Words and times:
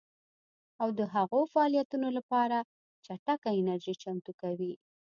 او 0.81 0.89
د 0.99 1.01
هغو 1.13 1.39
فعالیتونو 1.53 2.07
لپاره 2.17 2.57
چټکه 3.05 3.49
انرژي 3.59 3.93
چمتو 4.03 4.31
کوي 4.41 4.73